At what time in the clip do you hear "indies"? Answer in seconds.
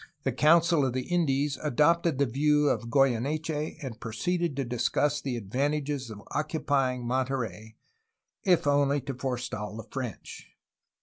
1.07-1.59